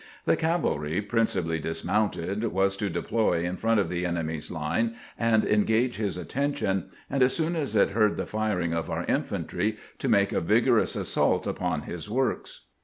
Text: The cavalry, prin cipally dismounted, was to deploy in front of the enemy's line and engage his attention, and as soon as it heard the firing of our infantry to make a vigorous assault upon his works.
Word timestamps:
The 0.25 0.35
cavalry, 0.35 0.99
prin 0.99 1.25
cipally 1.27 1.61
dismounted, 1.61 2.45
was 2.45 2.75
to 2.77 2.89
deploy 2.89 3.41
in 3.43 3.55
front 3.55 3.79
of 3.79 3.87
the 3.87 4.03
enemy's 4.03 4.49
line 4.49 4.95
and 5.15 5.45
engage 5.45 5.97
his 5.97 6.17
attention, 6.17 6.89
and 7.07 7.21
as 7.21 7.35
soon 7.35 7.55
as 7.55 7.75
it 7.75 7.91
heard 7.91 8.17
the 8.17 8.25
firing 8.25 8.73
of 8.73 8.89
our 8.89 9.03
infantry 9.05 9.77
to 9.99 10.09
make 10.09 10.31
a 10.31 10.41
vigorous 10.41 10.95
assault 10.95 11.45
upon 11.45 11.81
his 11.83 12.09
works. 12.09 12.61